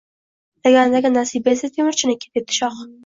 [0.67, 2.81] –Lagandagi nasiba esa temirchiniki,– debdi shoh.